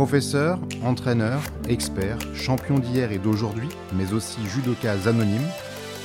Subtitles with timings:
[0.00, 5.46] Professeur, entraîneur, expert, champion d'hier et d'aujourd'hui, mais aussi judoka anonyme,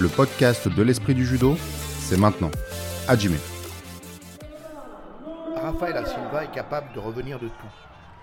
[0.02, 2.52] le podcast de l'esprit du judo, c'est maintenant.
[3.08, 3.38] Hajime.
[5.56, 7.74] Rafaela Silva est capable de revenir de tout.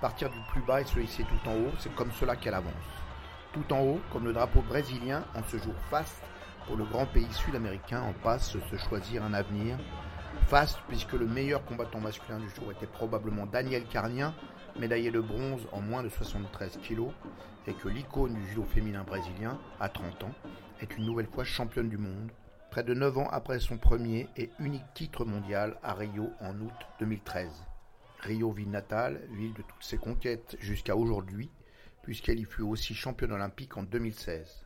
[0.03, 2.75] Partir du plus bas et se hisser tout en haut, c'est comme cela qu'elle avance.
[3.55, 6.23] Tout en haut, comme le drapeau brésilien en ce jour faste
[6.67, 9.79] pour le grand pays sud-américain en passe se choisir un avenir.
[10.49, 14.35] Faste puisque le meilleur combattant masculin du jour était probablement Daniel Carnien,
[14.79, 17.09] médaillé de bronze en moins de 73 kg,
[17.67, 20.35] et que l'icône du judo féminin brésilien, à 30 ans,
[20.81, 22.31] est une nouvelle fois championne du monde,
[22.71, 26.73] près de 9 ans après son premier et unique titre mondial à Rio en août
[27.01, 27.49] 2013.
[28.21, 31.51] Rio, ville natale, ville de toutes ses conquêtes jusqu'à aujourd'hui,
[32.03, 34.65] puisqu'elle y fut aussi championne olympique en 2016.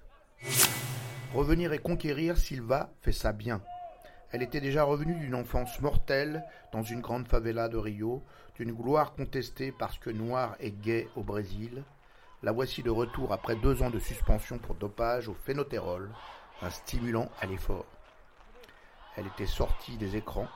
[1.34, 3.60] Revenir et conquérir, Silva fait ça bien.
[4.36, 8.22] Elle était déjà revenue d'une enfance mortelle dans une grande favela de Rio,
[8.56, 11.82] d'une gloire contestée parce que noir et gay au Brésil.
[12.42, 16.10] La voici de retour après deux ans de suspension pour dopage au phénotérol,
[16.60, 17.86] un stimulant à l'effort.
[19.16, 20.48] Elle était sortie des écrans.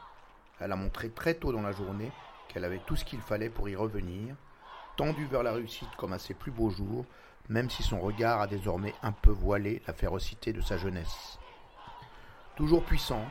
[0.60, 2.12] Elle a montré très tôt dans la journée
[2.48, 4.36] qu'elle avait tout ce qu'il fallait pour y revenir,
[4.98, 7.06] tendue vers la réussite comme à ses plus beaux jours,
[7.48, 11.38] même si son regard a désormais un peu voilé la férocité de sa jeunesse.
[12.56, 13.24] Toujours puissante,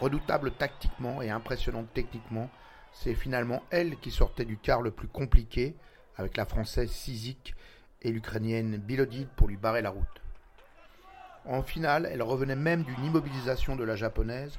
[0.00, 2.48] Redoutable tactiquement et impressionnante techniquement,
[2.92, 5.76] c'est finalement elle qui sortait du quart le plus compliqué,
[6.16, 7.54] avec la française Sizik
[8.02, 10.22] et l'ukrainienne Bilodid pour lui barrer la route.
[11.44, 14.58] En finale, elle revenait même d'une immobilisation de la japonaise,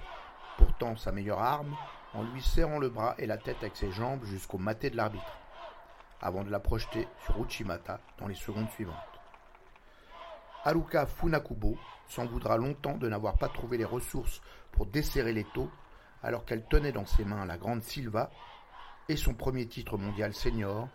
[0.57, 1.75] pourtant sa meilleure arme,
[2.13, 5.37] en lui serrant le bras et la tête avec ses jambes jusqu'au maté de l'arbitre,
[6.21, 8.95] avant de la projeter sur Uchimata dans les secondes suivantes.
[10.65, 15.69] Haruka Funakubo s'en voudra longtemps de n'avoir pas trouvé les ressources pour desserrer les taux,
[16.23, 18.31] alors qu'elle tenait dans ses mains la grande Silva
[19.07, 20.87] et son premier titre mondial senior,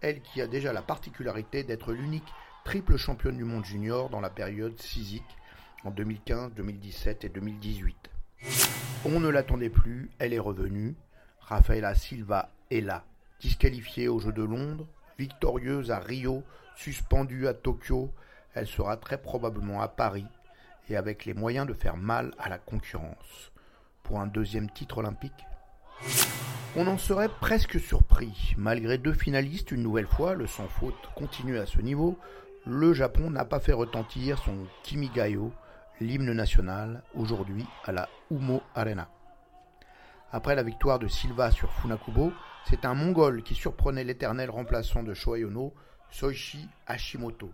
[0.00, 2.32] elle qui a déjà la particularité d'être l'unique
[2.64, 5.24] triple championne du monde junior dans la période CISIC
[5.84, 8.10] en 2015, 2017 et 2018.
[9.04, 10.94] On ne l'attendait plus, elle est revenue.
[11.40, 13.04] Rafaela Silva est là,
[13.40, 14.86] disqualifiée aux Jeux de Londres,
[15.18, 16.42] victorieuse à Rio,
[16.76, 18.12] suspendue à Tokyo,
[18.54, 20.26] elle sera très probablement à Paris
[20.88, 23.52] et avec les moyens de faire mal à la concurrence.
[24.02, 25.46] Pour un deuxième titre olympique
[26.76, 28.54] On en serait presque surpris.
[28.56, 32.18] Malgré deux finalistes, une nouvelle fois, le sans faute continue à ce niveau,
[32.66, 35.52] le Japon n'a pas fait retentir son Kimigayo,
[36.00, 39.08] l'hymne national, aujourd'hui à la Umo Arena.
[40.30, 42.32] Après la victoire de Silva sur Funakubo,
[42.64, 45.74] c'est un Mongol qui surprenait l'éternel remplaçant de Shoyono,
[46.10, 47.50] Soichi Hashimoto.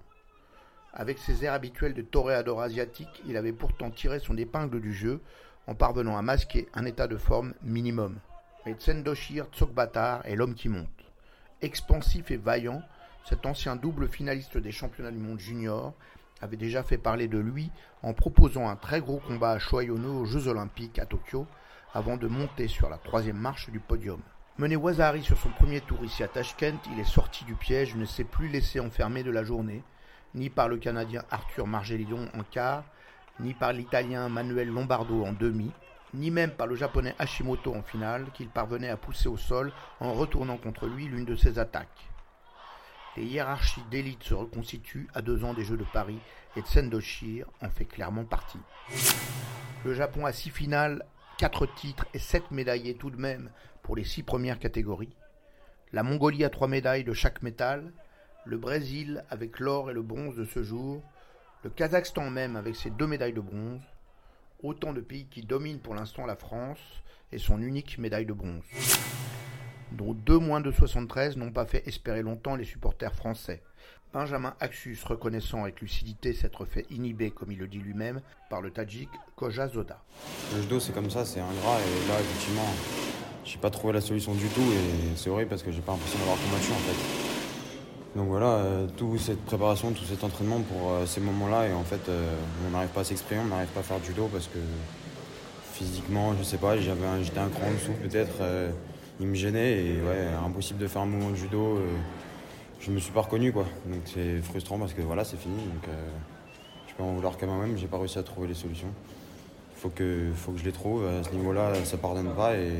[0.94, 5.21] Avec ses airs habituels de toréador asiatique, il avait pourtant tiré son épingle du jeu
[5.66, 8.19] en parvenant à masquer un état de forme minimum.
[8.65, 10.88] Mais Tsendoshir Tsokbatar est l'homme qui monte.
[11.60, 12.82] Expansif et vaillant,
[13.28, 15.93] cet ancien double finaliste des championnats du monde junior
[16.41, 17.71] avait déjà fait parler de lui
[18.03, 21.47] en proposant un très gros combat à Shoyono aux Jeux Olympiques à Tokyo
[21.93, 24.21] avant de monter sur la troisième marche du podium.
[24.56, 28.04] Mené Wazari sur son premier tour ici à Tashkent, il est sorti du piège, ne
[28.04, 29.82] s'est plus laissé enfermer de la journée
[30.34, 32.84] ni par le Canadien Arthur Margelidon en quart,
[33.41, 35.71] ni par l'Italien Manuel Lombardo en demi,
[36.15, 40.12] ni même par le Japonais Hashimoto en finale, qu'il parvenait à pousser au sol en
[40.12, 42.09] retournant contre lui l'une de ses attaques.
[43.16, 46.21] Les hiérarchies d'élite se reconstituent à deux ans des Jeux de Paris
[46.56, 48.60] et Tsendoshir en fait clairement partie.
[49.84, 51.05] Le Japon a six finales,
[51.37, 53.50] quatre titres et sept médaillés tout de même
[53.83, 55.16] pour les six premières catégories.
[55.93, 57.93] La Mongolie a trois médailles de chaque métal,
[58.48, 61.03] le Brésil avec l'or et le bronze de ce jour,
[61.64, 63.82] le Kazakhstan même avec ses deux médailles de bronze,
[64.62, 66.78] autant de pays qui dominent pour l'instant la France
[67.31, 68.64] et son unique médaille de bronze,
[69.92, 73.62] dont deux moins de 73 n'ont pas fait espérer longtemps les supporters français.
[74.14, 78.70] Benjamin Axus reconnaissant avec lucidité s'être fait inhiber, comme il le dit lui-même, par le
[78.70, 80.03] Tadjik Koja Zoda.
[80.54, 82.70] Le judo c'est comme ça, c'est ingrat et là effectivement
[83.44, 86.18] j'ai pas trouvé la solution du tout et c'est horrible parce que j'ai pas l'impression
[86.18, 87.28] d'avoir combattu en fait.
[88.16, 91.84] Donc voilà, euh, toute cette préparation, tout cet entraînement pour euh, ces moments-là, et en
[91.84, 92.34] fait, euh,
[92.66, 94.59] on n'arrive pas à s'exprimer, on n'arrive pas à faire du judo parce que
[95.75, 98.43] physiquement, je sais pas, j'avais j'étais un cran en dessous peut-être,
[99.21, 101.78] il me gênait et ouais, impossible de faire un mouvement de judo.
[102.81, 105.55] je me suis pas reconnu quoi, donc c'est frustrant parce que voilà, c'est fini.
[105.55, 105.89] Donc
[106.89, 108.93] je peux en vouloir qu'à moi-même, j'ai pas réussi à trouver les solutions.
[109.77, 111.07] Il faut que, faut que je les trouve.
[111.07, 112.72] À ce niveau-là, ça pardonne pas et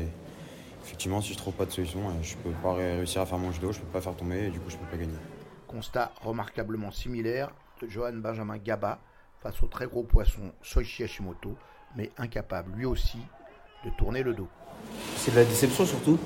[0.89, 3.51] effectivement, si je trouve pas de solution, euh, je peux pas réussir à faire mon
[3.51, 5.13] judo, je peux pas faire tomber et du coup, je peux pas gagner.
[5.67, 8.99] Constat remarquablement similaire de Johan Benjamin Gaba
[9.39, 11.55] face au très gros poisson Soichi Hashimoto,
[11.95, 13.19] mais incapable lui aussi
[13.85, 14.47] de tourner le dos.
[15.15, 16.17] C'est de la déception surtout.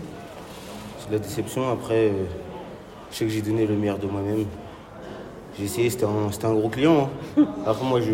[1.00, 1.69] C'est de la déception.
[1.69, 2.13] Après,
[3.12, 4.45] Je sais que j'ai donné le meilleur de moi-même.
[5.57, 7.12] J'ai essayé, c'était un, gros client.
[7.38, 7.45] Hein.
[7.66, 8.13] Après, moi, je,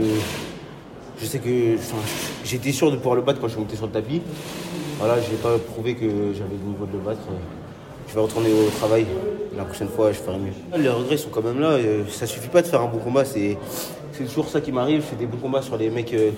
[1.19, 1.77] je sais que
[2.43, 4.23] j'étais sûr de pouvoir le battre quand je suis monté sur le tapis.
[4.99, 7.21] Voilà, je n'ai pas prouvé que j'avais le niveau de le battre.
[8.09, 9.05] Je vais retourner au travail.
[9.55, 10.51] La prochaine fois, je ferai mieux.
[10.77, 11.69] Les regrets sont quand même là.
[11.69, 13.23] Euh, ça suffit pas de faire un bon combat.
[13.23, 13.57] C'est
[14.17, 14.99] toujours ça qui m'arrive.
[14.99, 16.31] Je fais des bons combats sur les mecs euh,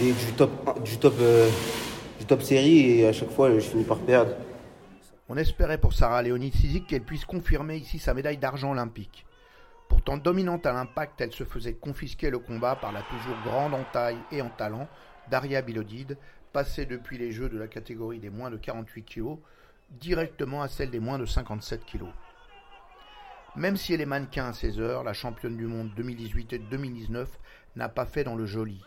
[0.00, 0.50] du top,
[0.84, 1.48] du top, euh,
[2.18, 4.32] du top série et à chaque fois, je finis par perdre.
[5.28, 9.24] On espérait pour Sarah Léonie Sizik qu'elle puisse confirmer ici sa médaille d'argent olympique.
[9.88, 13.84] Pourtant dominante à l'impact, elle se faisait confisquer le combat par la toujours grande en
[13.92, 14.88] taille et en talent
[15.30, 16.16] Daria Bilodide,
[16.56, 19.36] passée depuis les Jeux de la catégorie des moins de 48 kg
[19.90, 22.06] directement à celle des moins de 57 kg.
[23.56, 27.28] Même si elle est mannequin à 16 heures, la championne du monde 2018 et 2019
[27.76, 28.82] n'a pas fait dans le joli.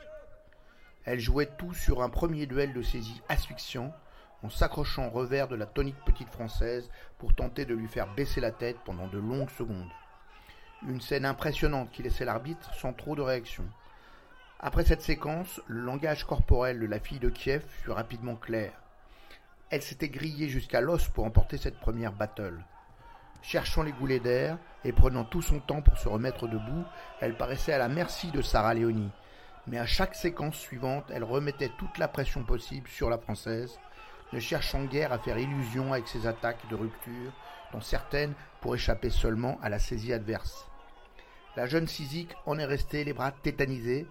[1.06, 3.94] Elle jouait tout sur un premier duel de saisie asphyxiant,
[4.42, 6.90] en s'accrochant au revers de la tonique petite française
[7.20, 9.92] pour tenter de lui faire baisser la tête pendant de longues secondes.
[10.88, 13.66] Une scène impressionnante qui laissait l'arbitre sans trop de réaction.
[14.62, 18.74] Après cette séquence, le langage corporel de la fille de Kiev fut rapidement clair.
[19.70, 22.60] Elle s'était grillée jusqu'à l'os pour emporter cette première battle.
[23.42, 26.84] Cherchant les goulets d'air et prenant tout son temps pour se remettre debout,
[27.22, 29.12] elle paraissait à la merci de Sarah Léonie.
[29.66, 33.80] Mais à chaque séquence suivante, elle remettait toute la pression possible sur la française,
[34.34, 37.32] ne cherchant guère à faire illusion avec ses attaques de rupture,
[37.72, 40.68] dont certaines pour échapper seulement à la saisie adverse.
[41.56, 44.06] La jeune Sizik en est restée les bras tétanisés,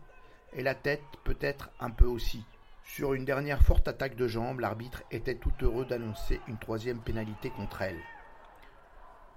[0.53, 2.45] et la tête peut-être un peu aussi.
[2.85, 7.51] Sur une dernière forte attaque de jambes, l'arbitre était tout heureux d'annoncer une troisième pénalité
[7.51, 8.01] contre elle.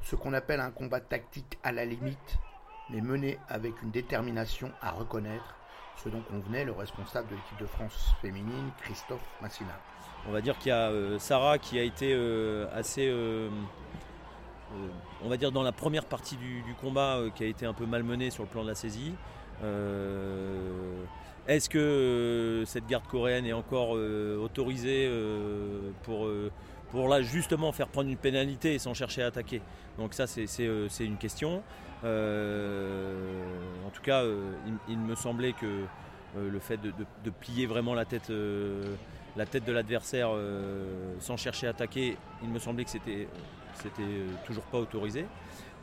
[0.02, 2.38] Ce qu'on appelle un combat tactique à la limite,
[2.90, 5.56] mais mené avec une détermination à reconnaître,
[5.98, 9.78] ce dont convenait le responsable de l'équipe de France féminine, Christophe Massina.
[10.28, 13.50] On va dire qu'il y a euh, Sarah qui a été euh, assez euh,
[15.24, 17.86] on va dire dans la première partie du, combat euh, qui a été un peu
[17.86, 19.14] malmenée sur le plan de la saisie.
[19.64, 21.04] Euh,
[21.48, 25.12] est-ce que cette garde coréenne est encore autorisée
[26.04, 26.30] pour,
[26.92, 29.62] pour là justement faire prendre une pénalité sans chercher à attaquer?
[29.98, 30.46] Donc ça c'est
[31.00, 31.64] une question.
[32.04, 34.24] en tout cas,
[34.88, 35.84] il, me semblait que
[36.38, 38.32] le fait de, plier vraiment la tête,
[39.36, 40.30] la tête de l'adversaire
[41.20, 43.28] sans chercher à attaquer, il me semblait que c'était
[44.00, 45.26] euh, toujours pas autorisé.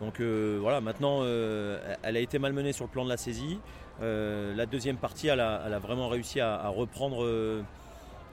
[0.00, 3.58] Donc euh, voilà, maintenant euh, elle a été malmenée sur le plan de la saisie.
[4.00, 7.26] la deuxième partie, elle a, vraiment réussi à, reprendre,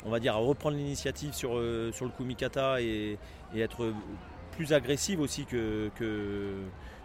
[0.06, 1.60] on va dire, à reprendre l'initiative sur,
[1.92, 3.18] sur le Kumikata et,
[3.56, 3.92] être
[4.52, 6.54] plus agressive aussi que, que,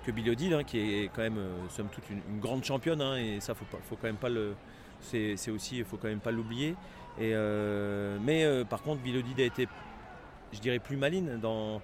[0.08, 1.40] hein, qui est quand même,
[1.70, 3.00] somme toute, une, grande championne.
[3.00, 4.54] Hein, et ça, faut, faut quand même pas le,
[5.00, 6.76] c'est, aussi, faut quand même pas l'oublier.
[7.18, 9.68] Mais par contre, Bilodid a été
[10.52, 11.80] je dirais, plus maline dans,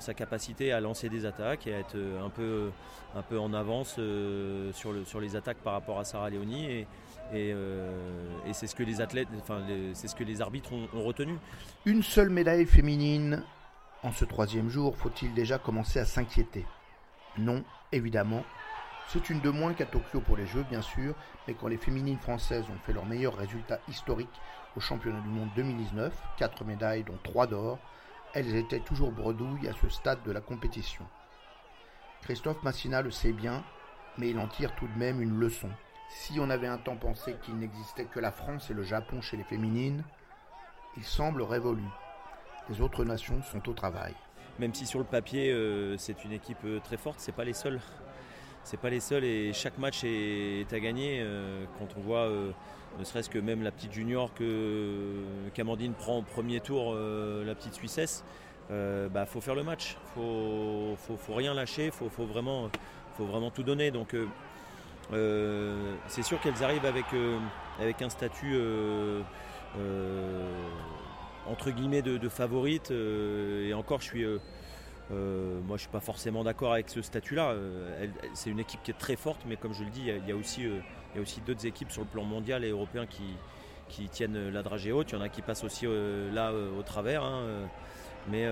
[0.00, 2.70] sa capacité à lancer des attaques et à être un peu,
[3.14, 6.66] un peu en avance euh, sur, le, sur les attaques par rapport à Sarah Leoni.
[6.66, 6.86] Et,
[7.34, 7.90] euh,
[8.52, 9.62] c'est ce que les athlètes, enfin,
[9.94, 11.36] c'est ce que les arbitres ont retenu.
[11.84, 13.42] Une seule médaille féminine
[14.04, 16.66] en ce troisième jour, faut-il déjà commencer à s'inquiéter?
[17.38, 18.44] Non, évidemment.
[19.08, 21.14] C'est une de moins qu'à Tokyo pour les Jeux, bien sûr,
[21.46, 24.40] mais quand les féminines françaises ont fait leur meilleur résultat historique
[24.76, 27.78] au championnat du monde 2019, 4 médailles dont 3 d'or,
[28.34, 31.04] elles étaient toujours bredouilles à ce stade de la compétition.
[32.22, 33.62] Christophe Massina le sait bien,
[34.18, 35.70] mais il en tire tout de même une leçon.
[36.08, 39.36] Si on avait un temps pensé qu'il n'existait que la France et le Japon chez
[39.36, 40.02] les féminines,
[40.96, 41.84] il semble révolu.
[42.68, 44.14] Les autres nations sont au travail.
[44.58, 47.52] Même si sur le papier euh, c'est une équipe euh, très forte, c'est pas les
[47.52, 47.80] seuls.
[48.64, 51.20] C'est pas les seuls et chaque match est, à gagner.
[51.20, 52.28] Euh, quand on voit
[52.98, 57.54] ne serait-ce que même la petite junior que qu'Amandine prend au premier tour, euh, la
[57.54, 58.24] petite Suissesse,
[58.70, 62.70] euh, bah, faut faire le match, faut, faut, faut rien lâcher, faut, faut, vraiment,
[63.16, 63.90] faut vraiment tout donner.
[63.90, 64.14] Donc
[65.12, 67.06] euh, c'est sûr qu'elles arrivent avec,
[67.80, 68.56] avec un statut
[71.46, 74.26] entre guillemets de, de favorite et encore je suis
[75.10, 77.50] euh, moi, je suis pas forcément d'accord avec ce statut-là.
[77.50, 80.32] Euh, c'est une équipe qui est très forte, mais comme je le dis, il y
[80.32, 80.80] a, aussi, euh,
[81.20, 83.36] aussi d'autres équipes sur le plan mondial et européen qui,
[83.88, 85.10] qui tiennent la dragée haute.
[85.10, 85.86] Il y en a qui passent aussi
[86.32, 87.22] là au travers.
[87.22, 87.68] Hein,
[88.30, 88.48] mais,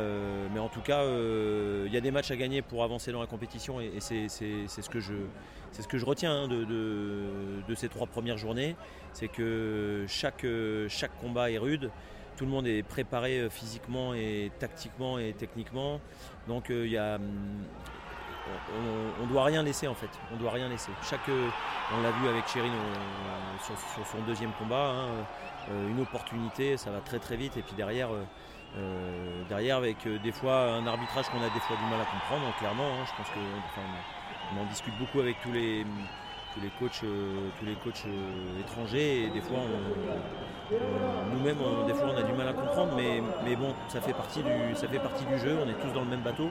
[0.53, 3.27] mais, en tout cas, il y a des matchs à gagner pour avancer dans la
[3.27, 5.15] compétition et, c'est ce, que je,
[5.73, 6.65] ce que je retiens hein, de,
[7.67, 8.77] de, ces trois premières journées.
[9.15, 10.45] C'est que chaque,
[10.89, 11.91] chaque combat est rude
[12.37, 16.01] tout le monde est préparé euh, physiquement et tactiquement et techniquement.
[16.49, 17.23] Donc il euh, hum,
[19.21, 20.11] on, ne doit rien laisser en fait.
[20.33, 20.91] On doit rien laisser.
[21.03, 21.49] Chaque, euh,
[21.97, 22.73] on l'a vu avec Chérine
[23.65, 27.57] sur, son deuxième combat, hein, une opportunité, ça va très très vite.
[27.57, 28.09] Et puis derrière,
[29.49, 32.57] derrière avec des fois un arbitrage qu'on a des fois du mal à comprendre, donc
[32.59, 33.41] clairement, hein, je pense que
[34.55, 35.87] on en discute beaucoup avec tous les
[36.55, 38.05] tous les coachs, tous les coachs
[38.61, 39.61] étrangers et des fois
[41.33, 44.43] nous-mêmes des fois on a du mal à comprendre mais, mais bon ça fait partie
[44.43, 46.49] du ça fait partie du jeu, on est tous dans le même bateau.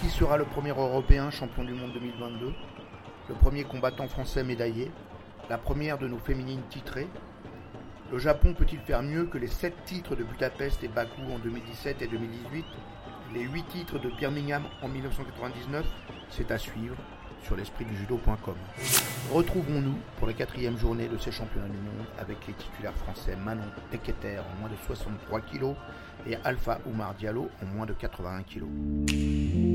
[0.00, 2.52] Qui sera le premier européen champion du monde 2022
[3.28, 4.90] Le premier combattant français médaillé?
[5.48, 7.06] La première de nos féminines titrées?
[8.10, 12.02] Le Japon peut-il faire mieux que les 7 titres de Budapest et Bakou en 2017
[12.02, 12.64] et 2018
[13.32, 15.86] Les 8 titres de Birmingham en 1999
[16.30, 16.96] C'est à suivre
[17.44, 18.54] sur l'esprit du judo.com.
[19.32, 23.62] Retrouvons-nous pour la quatrième journée de ces championnats du monde avec les titulaires français Manon
[23.90, 25.74] Teketer en moins de 63 kg
[26.26, 29.71] et Alpha Oumar Diallo en moins de 81 kg.